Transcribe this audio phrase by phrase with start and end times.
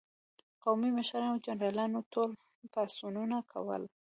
[0.63, 2.29] قومي مشرانو او جنرالانو ټول
[2.73, 3.83] پاڅونونه کول.